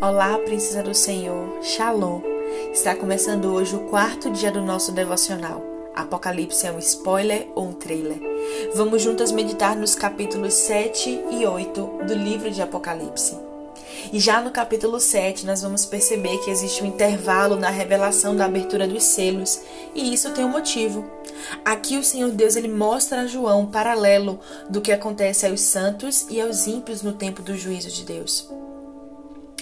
Olá, 0.00 0.38
princesa 0.38 0.82
do 0.82 0.94
Senhor, 0.94 1.62
Shalom. 1.62 2.22
Está 2.72 2.96
começando 2.96 3.52
hoje 3.52 3.76
o 3.76 3.80
quarto 3.80 4.30
dia 4.30 4.50
do 4.50 4.62
nosso 4.62 4.92
devocional. 4.92 5.62
Apocalipse 5.94 6.66
é 6.66 6.72
um 6.72 6.78
spoiler 6.78 7.46
ou 7.54 7.68
um 7.68 7.72
trailer? 7.74 8.18
Vamos 8.74 9.02
juntas 9.02 9.30
meditar 9.30 9.76
nos 9.76 9.94
capítulos 9.94 10.54
7 10.54 11.24
e 11.32 11.44
8 11.44 12.04
do 12.06 12.14
livro 12.14 12.50
de 12.50 12.62
Apocalipse. 12.62 13.36
E 14.10 14.18
já 14.18 14.40
no 14.40 14.50
capítulo 14.50 14.98
7, 14.98 15.44
nós 15.44 15.60
vamos 15.60 15.84
perceber 15.84 16.38
que 16.38 16.50
existe 16.50 16.82
um 16.82 16.86
intervalo 16.86 17.56
na 17.56 17.68
revelação 17.68 18.34
da 18.34 18.46
abertura 18.46 18.88
dos 18.88 19.04
selos, 19.04 19.60
e 19.94 20.14
isso 20.14 20.30
tem 20.30 20.46
um 20.46 20.48
motivo. 20.48 21.04
Aqui 21.62 21.98
o 21.98 22.02
Senhor 22.02 22.30
Deus 22.30 22.56
ele 22.56 22.68
mostra 22.68 23.20
a 23.20 23.26
João 23.26 23.60
um 23.60 23.70
paralelo 23.70 24.40
do 24.70 24.80
que 24.80 24.92
acontece 24.92 25.46
aos 25.46 25.60
santos 25.60 26.24
e 26.30 26.40
aos 26.40 26.66
ímpios 26.66 27.02
no 27.02 27.12
tempo 27.12 27.42
do 27.42 27.54
juízo 27.54 27.90
de 27.90 28.02
Deus. 28.02 28.48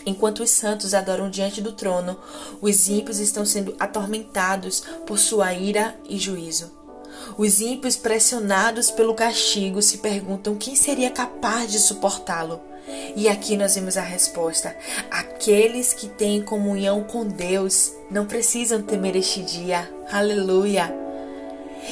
Enquanto 0.09 0.43
os 0.43 0.49
santos 0.49 0.95
adoram 0.95 1.29
diante 1.29 1.61
do 1.61 1.71
trono, 1.71 2.19
os 2.63 2.89
ímpios 2.89 3.19
estão 3.19 3.45
sendo 3.45 3.77
atormentados 3.79 4.83
por 5.07 5.19
sua 5.19 5.53
ira 5.53 5.95
e 6.09 6.17
juízo. 6.17 6.73
Os 7.37 7.61
ímpios, 7.61 7.95
pressionados 7.95 8.91
pelo 8.91 9.13
castigo, 9.13 9.83
se 9.83 9.99
perguntam 9.99 10.57
quem 10.57 10.75
seria 10.75 11.11
capaz 11.11 11.71
de 11.71 11.79
suportá-lo. 11.79 12.59
E 13.15 13.29
aqui 13.29 13.55
nós 13.55 13.75
vemos 13.75 13.99
a 13.99 14.03
resposta: 14.03 14.75
aqueles 15.11 15.93
que 15.93 16.09
têm 16.09 16.41
comunhão 16.41 17.05
com 17.05 17.27
Deus 17.27 17.93
não 18.11 18.25
precisam 18.25 18.81
temer 18.81 19.15
este 19.15 19.43
dia. 19.43 19.93
Aleluia! 20.11 20.91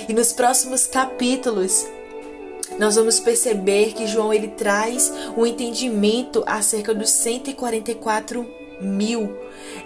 E 0.09 0.15
nos 0.15 0.33
próximos 0.33 0.87
capítulos, 0.87 1.85
nós 2.79 2.97
vamos 2.97 3.19
perceber 3.21 3.93
que 3.93 4.07
João 4.07 4.33
ele 4.33 4.49
traz 4.49 5.13
um 5.37 5.47
entendimento 5.47 6.43
acerca 6.47 6.95
dos 6.95 7.11
144 7.11 8.47
mil, 8.81 9.35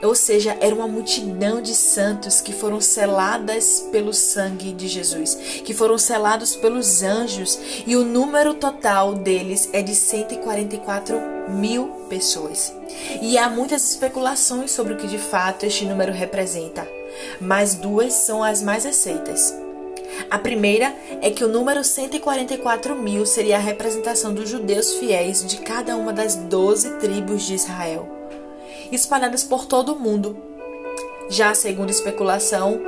ou 0.02 0.14
seja, 0.14 0.56
era 0.60 0.74
uma 0.74 0.88
multidão 0.88 1.60
de 1.62 1.74
santos 1.74 2.40
que 2.40 2.52
foram 2.52 2.80
seladas 2.80 3.87
pelo 3.92 4.12
sangue 4.12 4.73
de 4.73 4.88
Jesus, 4.88 5.34
que 5.65 5.74
foram 5.74 5.96
selados 5.98 6.56
pelos 6.56 7.02
anjos, 7.02 7.59
e 7.87 7.96
o 7.96 8.04
número 8.04 8.54
total 8.54 9.15
deles 9.15 9.68
é 9.72 9.82
de 9.82 9.95
144 9.95 11.16
mil 11.50 11.87
pessoas. 12.09 12.72
E 13.20 13.38
há 13.38 13.48
muitas 13.48 13.88
especulações 13.90 14.70
sobre 14.70 14.95
o 14.95 14.96
que 14.96 15.06
de 15.06 15.18
fato 15.18 15.65
este 15.65 15.84
número 15.84 16.12
representa, 16.12 16.87
mas 17.40 17.74
duas 17.74 18.12
são 18.12 18.43
as 18.43 18.62
mais 18.62 18.84
aceitas. 18.84 19.54
A 20.29 20.38
primeira 20.38 20.95
é 21.23 21.30
que 21.30 21.45
o 21.45 21.49
número 21.49 21.82
144 21.82 22.95
mil 22.95 23.24
seria 23.24 23.57
a 23.57 23.60
representação 23.60 24.35
dos 24.35 24.49
judeus 24.49 24.95
fiéis 24.95 25.45
de 25.46 25.59
cada 25.59 25.96
uma 25.96 26.12
das 26.12 26.35
doze 26.37 26.99
tribos 26.99 27.43
de 27.43 27.54
Israel, 27.54 28.09
espalhadas 28.93 29.45
por 29.45 29.66
todo 29.66 29.95
o 29.95 29.99
mundo. 29.99 30.37
Já 31.29 31.51
a 31.51 31.54
segunda 31.54 31.93
especulação 31.93 32.80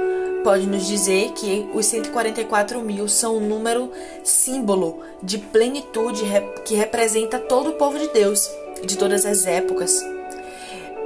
pode 0.42 0.66
nos 0.66 0.86
dizer 0.86 1.30
que 1.32 1.68
os 1.72 1.86
144 1.86 2.80
mil 2.80 3.08
são 3.08 3.36
um 3.36 3.48
número 3.48 3.90
símbolo 4.24 5.00
de 5.22 5.38
plenitude 5.38 6.24
que 6.64 6.74
representa 6.74 7.38
todo 7.38 7.70
o 7.70 7.74
povo 7.74 7.98
de 7.98 8.08
Deus, 8.08 8.50
de 8.84 8.98
todas 8.98 9.24
as 9.24 9.46
épocas. 9.46 10.04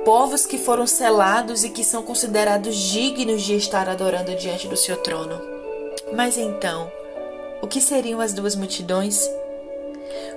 Povos 0.04 0.46
que 0.46 0.56
foram 0.56 0.86
selados 0.86 1.64
e 1.64 1.68
que 1.68 1.84
são 1.84 2.02
considerados 2.02 2.76
dignos 2.76 3.42
de 3.42 3.56
estar 3.56 3.88
adorando 3.88 4.34
diante 4.36 4.68
do 4.68 4.76
seu 4.76 4.96
trono. 4.96 5.55
Mas 6.14 6.38
então, 6.38 6.90
o 7.60 7.66
que 7.66 7.80
seriam 7.80 8.20
as 8.20 8.32
duas 8.32 8.54
multidões? 8.54 9.28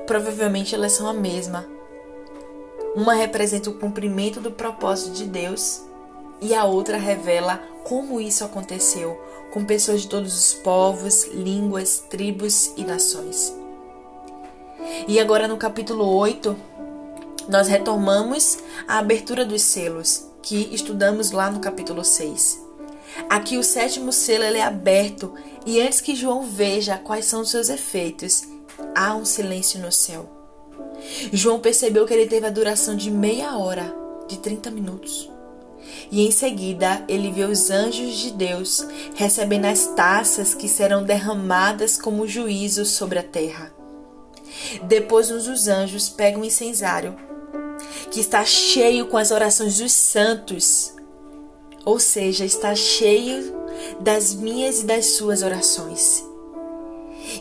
Provavelmente 0.08 0.74
elas 0.74 0.94
são 0.94 1.08
a 1.08 1.14
mesma. 1.14 1.66
Uma 2.96 3.14
representa 3.14 3.70
o 3.70 3.78
cumprimento 3.78 4.40
do 4.40 4.52
propósito 4.52 5.12
de 5.12 5.26
Deus 5.26 5.82
e 6.42 6.56
a 6.56 6.66
outra 6.66 6.98
revela 6.98 7.62
como 7.84 8.20
isso 8.20 8.44
aconteceu 8.44 9.20
com 9.52 9.66
pessoas 9.66 10.02
de 10.02 10.08
todos 10.08 10.38
os 10.38 10.54
povos, 10.54 11.26
línguas, 11.26 12.04
tribos 12.10 12.72
e 12.76 12.84
nações. 12.84 13.54
E 15.08 15.20
agora 15.20 15.48
no 15.48 15.58
capítulo 15.58 16.06
8, 16.06 16.56
nós 17.48 17.68
retomamos 17.68 18.60
a 18.88 19.00
abertura 19.00 19.46
dos 19.46 19.62
selos 19.62 20.28
que 20.42 20.74
estudamos 20.74 21.32
lá 21.32 21.50
no 21.52 21.60
capítulo 21.60 22.04
6. 22.04 22.70
Aqui 23.28 23.58
o 23.58 23.64
sétimo 23.64 24.12
selo 24.12 24.44
ele 24.44 24.60
é 24.60 24.64
aberto 24.64 25.34
e 25.70 25.80
antes 25.80 26.02
que 26.02 26.16
João 26.16 26.42
veja 26.42 26.98
quais 26.98 27.26
são 27.26 27.42
os 27.42 27.52
seus 27.52 27.70
efeitos, 27.70 28.42
há 28.96 29.16
um 29.16 29.24
silêncio 29.24 29.80
no 29.80 29.92
céu. 29.92 30.28
João 31.32 31.60
percebeu 31.60 32.08
que 32.08 32.14
ele 32.14 32.26
teve 32.26 32.48
a 32.48 32.50
duração 32.50 32.96
de 32.96 33.12
meia 33.12 33.56
hora, 33.56 33.96
de 34.28 34.40
30 34.40 34.72
minutos. 34.72 35.30
E 36.10 36.26
em 36.26 36.32
seguida 36.32 37.06
ele 37.08 37.32
viu 37.32 37.50
os 37.50 37.70
anjos 37.70 38.18
de 38.18 38.32
Deus 38.32 38.84
recebendo 39.14 39.66
as 39.66 39.86
taças 39.94 40.56
que 40.56 40.68
serão 40.68 41.04
derramadas 41.04 42.02
como 42.02 42.28
juízo 42.28 42.84
sobre 42.84 43.20
a 43.20 43.24
terra. 43.24 43.72
Depois 44.86 45.30
os 45.30 45.68
anjos 45.68 46.10
pegam 46.10 46.42
o 46.42 46.46
incensário, 46.46 47.16
que 48.10 48.20
está 48.20 48.44
cheio 48.44 49.06
com 49.06 49.18
as 49.18 49.30
orações 49.30 49.78
dos 49.78 49.92
santos, 49.92 50.96
ou 51.86 52.00
seja, 52.00 52.44
está 52.44 52.74
cheio 52.74 53.59
das 54.00 54.34
minhas 54.34 54.82
e 54.82 54.86
das 54.86 55.06
suas 55.14 55.44
orações. 55.44 56.26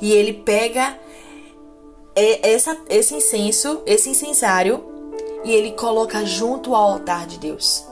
E 0.01 0.13
ele 0.13 0.33
pega 0.33 0.99
essa, 2.43 2.77
esse 2.89 3.15
incenso, 3.15 3.83
esse 3.87 4.11
incensário, 4.11 4.85
e 5.45 5.53
ele 5.53 5.73
coloca 5.73 6.25
junto 6.25 6.75
ao 6.75 6.93
altar 6.93 7.27
de 7.27 7.39
Deus. 7.39 7.85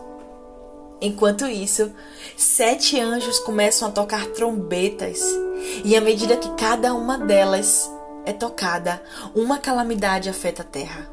Enquanto 1.01 1.47
isso, 1.47 1.93
sete 2.37 2.99
anjos 2.99 3.39
começam 3.39 3.89
a 3.89 3.91
tocar 3.91 4.27
trombetas, 4.29 5.23
e 5.85 5.95
à 5.95 6.01
medida 6.01 6.37
que 6.37 6.51
cada 6.55 6.95
uma 6.95 7.19
delas 7.19 7.91
é 8.25 8.33
tocada, 8.33 9.03
uma 9.35 9.59
calamidade 9.59 10.29
afeta 10.29 10.63
a 10.63 10.65
terra. 10.65 11.11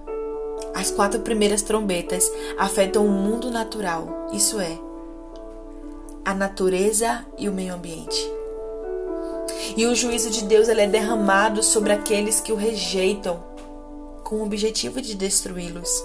As 0.73 0.89
quatro 0.89 1.19
primeiras 1.19 1.61
trombetas 1.61 2.31
afetam 2.57 3.05
o 3.05 3.11
mundo 3.11 3.51
natural, 3.51 4.29
isso 4.33 4.59
é, 4.59 4.79
a 6.25 6.33
natureza 6.33 7.25
e 7.37 7.49
o 7.49 7.53
meio 7.53 7.73
ambiente. 7.73 8.31
E 9.75 9.85
o 9.85 9.95
juízo 9.95 10.29
de 10.29 10.43
Deus 10.43 10.67
ele 10.67 10.81
é 10.81 10.87
derramado 10.87 11.63
sobre 11.63 11.93
aqueles 11.93 12.39
que 12.39 12.51
o 12.51 12.55
rejeitam, 12.55 13.43
com 14.23 14.37
o 14.37 14.43
objetivo 14.43 15.01
de 15.01 15.15
destruí-los. 15.15 16.03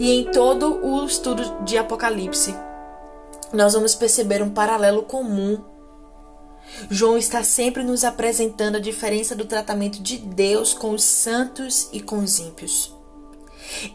E 0.00 0.12
em 0.12 0.24
todo 0.30 0.84
o 0.84 1.04
estudo 1.04 1.64
de 1.64 1.76
Apocalipse, 1.78 2.54
nós 3.52 3.74
vamos 3.74 3.94
perceber 3.94 4.42
um 4.42 4.50
paralelo 4.50 5.02
comum. 5.02 5.62
João 6.90 7.18
está 7.18 7.42
sempre 7.42 7.82
nos 7.82 8.02
apresentando 8.02 8.76
a 8.76 8.80
diferença 8.80 9.36
do 9.36 9.44
tratamento 9.44 10.00
de 10.02 10.18
Deus 10.18 10.72
com 10.72 10.90
os 10.90 11.04
santos 11.04 11.88
e 11.92 12.00
com 12.00 12.18
os 12.18 12.38
ímpios. 12.38 12.94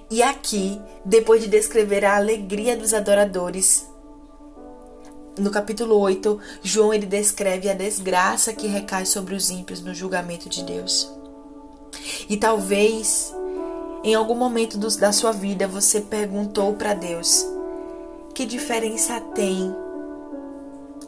E 0.10 0.22
aqui, 0.22 0.80
depois 1.04 1.42
de 1.42 1.48
descrever 1.48 2.06
a 2.06 2.16
alegria 2.16 2.78
dos 2.78 2.94
adoradores, 2.94 3.88
no 5.38 5.52
capítulo 5.52 5.98
8, 6.00 6.40
João 6.64 6.94
ele 6.94 7.06
descreve 7.06 7.70
a 7.70 7.74
desgraça 7.74 8.54
que 8.54 8.68
recai 8.68 9.06
sobre 9.06 9.36
os 9.36 9.50
ímpios 9.50 9.82
no 9.82 9.94
julgamento 9.94 10.50
de 10.50 10.64
Deus. 10.64 11.12
E 12.30 12.38
talvez 12.38 13.34
em 14.04 14.16
algum 14.16 14.36
momento 14.36 14.78
do, 14.78 14.88
da 14.98 15.12
sua 15.12 15.32
vida 15.32 15.68
você 15.68 16.02
perguntou 16.02 16.74
para 16.74 16.94
Deus: 16.94 17.46
que 18.34 18.46
diferença 18.46 19.20
tem 19.20 19.76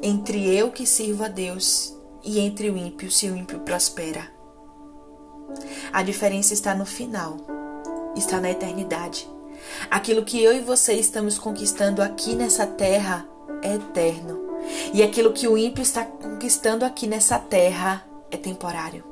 entre 0.02 0.56
eu 0.56 0.72
que 0.72 0.86
sirvo 0.86 1.24
a 1.24 1.28
Deus 1.28 1.96
e 2.24 2.40
entre 2.40 2.70
o 2.70 2.78
ímpio 2.78 3.12
se 3.12 3.30
o 3.30 3.36
ímpio 3.36 3.60
prospera? 3.60 4.28
A 5.92 6.04
diferença 6.04 6.54
está 6.54 6.76
no 6.76 6.86
final, 6.86 7.38
está 8.16 8.40
na 8.40 8.52
eternidade. 8.52 9.28
Aquilo 9.90 10.24
que 10.24 10.42
eu 10.42 10.56
e 10.56 10.62
você 10.62 10.94
estamos 10.94 11.38
conquistando 11.38 12.02
aqui 12.02 12.36
nessa 12.36 12.66
terra 12.66 13.28
é 13.62 13.76
eterno. 13.76 14.40
E 14.94 15.02
aquilo 15.02 15.34
que 15.34 15.48
o 15.48 15.58
ímpio 15.58 15.82
está 15.82 16.04
conquistando 16.06 16.86
aqui 16.86 17.08
nessa 17.08 17.40
terra 17.40 18.06
é 18.32 18.38
temporário. 18.38 19.04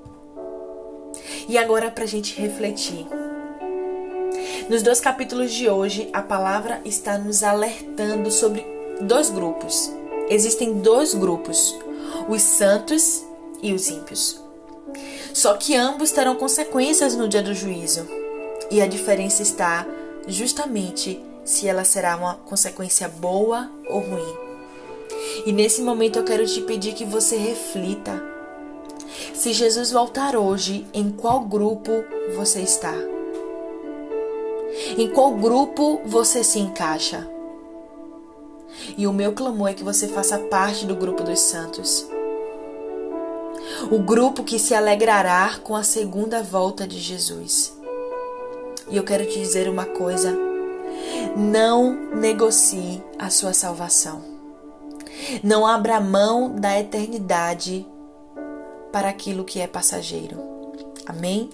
E 1.48 1.58
agora 1.58 1.90
para 1.90 2.04
a 2.04 2.08
gente 2.08 2.40
refletir. 2.40 3.08
Nos 4.70 4.84
dois 4.84 5.00
capítulos 5.00 5.54
de 5.54 5.70
hoje, 5.70 6.10
a 6.12 6.22
palavra 6.22 6.82
está 6.84 7.18
nos 7.18 7.42
alertando 7.42 8.30
sobre 8.30 8.66
dois 9.02 9.30
grupos. 9.30 9.92
Existem 10.30 10.80
dois 10.80 11.14
grupos: 11.14 11.78
os 12.28 12.42
santos 12.42 13.24
e 13.62 13.74
os 13.74 13.88
ímpios. 13.90 14.42
Só 15.34 15.54
que 15.54 15.76
ambos 15.76 16.12
terão 16.12 16.36
consequências 16.36 17.16
no 17.16 17.28
dia 17.28 17.42
do 17.42 17.54
juízo. 17.54 18.08
E 18.70 18.82
a 18.82 18.88
diferença 18.88 19.42
está 19.42 19.86
justamente 20.28 21.24
se 21.48 21.66
ela 21.66 21.86
será 21.86 22.18
uma 22.18 22.36
consequência 22.36 23.08
boa 23.08 23.72
ou 23.90 24.02
ruim. 24.02 24.36
E 25.46 25.54
nesse 25.54 25.82
momento 25.82 26.20
eu 26.20 26.26
quero 26.26 26.46
te 26.46 26.60
pedir 26.62 26.94
que 26.94 27.06
você 27.06 27.38
reflita. 27.38 28.22
Se 29.34 29.54
Jesus 29.54 29.90
voltar 29.94 30.36
hoje, 30.36 30.86
em 30.94 31.10
qual 31.10 31.40
grupo 31.40 32.04
você 32.36 32.60
está? 32.60 32.94
Em 34.98 35.10
qual 35.10 35.36
grupo 35.36 36.02
você 36.06 36.44
se 36.44 36.60
encaixa? 36.60 37.26
E 38.98 39.08
o 39.08 39.14
meu 39.14 39.32
clamor 39.32 39.70
é 39.70 39.74
que 39.74 39.86
você 39.86 40.10
faça 40.10 40.38
parte 40.38 40.86
do 40.86 40.96
grupo 40.98 41.24
dos 41.24 41.40
santos. 41.40 42.06
O 43.90 44.00
grupo 44.00 44.44
que 44.44 44.60
se 44.60 44.76
alegrará 44.76 45.58
com 45.64 45.78
a 45.78 45.84
segunda 45.84 46.44
volta 46.44 46.86
de 46.86 47.00
Jesus. 47.00 47.74
E 48.90 48.98
eu 48.98 49.04
quero 49.04 49.26
te 49.26 49.40
dizer 49.40 49.70
uma 49.70 49.86
coisa: 49.86 50.47
não 51.36 51.94
negocie 52.16 53.04
a 53.18 53.30
sua 53.30 53.54
salvação. 53.54 54.22
Não 55.44 55.66
abra 55.66 56.00
mão 56.00 56.56
da 56.56 56.80
eternidade 56.80 57.86
para 58.92 59.10
aquilo 59.10 59.44
que 59.44 59.60
é 59.60 59.68
passageiro. 59.68 60.38
Amém? 61.06 61.50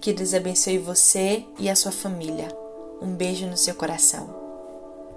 Que 0.00 0.12
Deus 0.12 0.34
abençoe 0.34 0.78
você 0.78 1.44
e 1.58 1.68
a 1.68 1.76
sua 1.76 1.92
família. 1.92 2.48
Um 3.00 3.14
beijo 3.14 3.46
no 3.46 3.56
seu 3.56 3.74
coração. 3.74 4.47